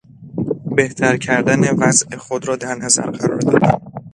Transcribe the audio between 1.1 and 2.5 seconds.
کردن وضع خود